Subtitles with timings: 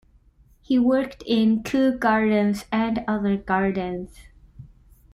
[0.63, 4.21] He worked in Kew Gardens and other gardens.